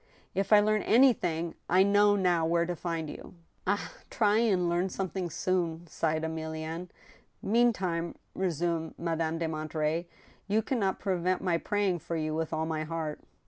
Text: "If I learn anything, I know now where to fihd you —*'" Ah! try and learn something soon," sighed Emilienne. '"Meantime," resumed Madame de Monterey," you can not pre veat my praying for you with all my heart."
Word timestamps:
"If 0.41 0.51
I 0.51 0.59
learn 0.61 0.81
anything, 0.81 1.53
I 1.69 1.83
know 1.83 2.15
now 2.15 2.43
where 2.43 2.65
to 2.65 2.73
fihd 2.75 3.07
you 3.07 3.35
—*'" 3.51 3.57
Ah! 3.67 3.91
try 4.09 4.37
and 4.39 4.67
learn 4.67 4.89
something 4.89 5.29
soon," 5.29 5.85
sighed 5.85 6.23
Emilienne. 6.23 6.89
'"Meantime," 7.53 8.15
resumed 8.33 8.95
Madame 8.97 9.37
de 9.37 9.47
Monterey," 9.47 10.07
you 10.47 10.63
can 10.63 10.79
not 10.79 10.97
pre 10.97 11.17
veat 11.17 11.39
my 11.39 11.59
praying 11.59 11.99
for 11.99 12.15
you 12.15 12.33
with 12.33 12.51
all 12.51 12.65
my 12.65 12.83
heart." 12.83 13.19